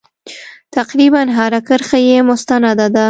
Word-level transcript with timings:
تقریبا 0.75 1.21
هره 1.37 1.59
کرښه 1.67 1.99
یې 2.07 2.17
مستنده 2.29 2.85
ده. 2.93 2.99